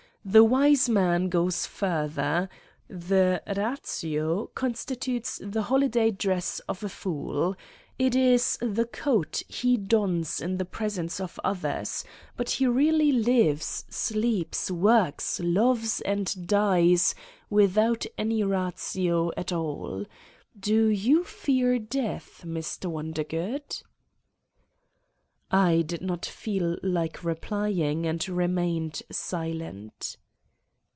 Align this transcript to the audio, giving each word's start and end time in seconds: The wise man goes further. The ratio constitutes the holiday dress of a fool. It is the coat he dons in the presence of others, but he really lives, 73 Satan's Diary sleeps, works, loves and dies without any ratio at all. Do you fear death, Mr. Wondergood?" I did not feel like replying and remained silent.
The 0.23 0.43
wise 0.43 0.87
man 0.87 1.29
goes 1.29 1.65
further. 1.65 2.47
The 2.87 3.41
ratio 3.57 4.51
constitutes 4.53 5.41
the 5.43 5.63
holiday 5.63 6.11
dress 6.11 6.59
of 6.69 6.83
a 6.83 6.89
fool. 6.89 7.55
It 7.97 8.15
is 8.15 8.55
the 8.61 8.85
coat 8.85 9.41
he 9.47 9.77
dons 9.77 10.39
in 10.39 10.57
the 10.59 10.65
presence 10.65 11.19
of 11.19 11.39
others, 11.43 12.05
but 12.37 12.51
he 12.51 12.67
really 12.67 13.11
lives, 13.11 13.83
73 13.89 13.95
Satan's 13.97 13.97
Diary 13.97 13.97
sleeps, 14.37 14.71
works, 14.71 15.39
loves 15.39 16.01
and 16.01 16.45
dies 16.47 17.15
without 17.49 18.05
any 18.15 18.43
ratio 18.43 19.31
at 19.35 19.51
all. 19.51 20.05
Do 20.57 20.85
you 20.85 21.23
fear 21.23 21.79
death, 21.79 22.43
Mr. 22.45 22.91
Wondergood?" 22.91 23.81
I 25.53 25.81
did 25.81 25.99
not 26.01 26.25
feel 26.25 26.77
like 26.81 27.25
replying 27.25 28.05
and 28.05 28.25
remained 28.29 29.01
silent. 29.11 30.15